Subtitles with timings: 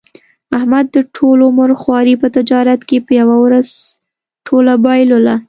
[0.57, 3.67] احمد د ټول عمر خواري په تجارت کې په یوه ورځ
[4.47, 5.35] ټوله بایلوله.